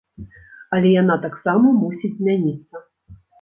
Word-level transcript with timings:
Але 0.77 0.89
яна 1.01 1.17
таксама 1.25 1.67
мусіць 1.83 2.11
змяніцца. 2.17 2.75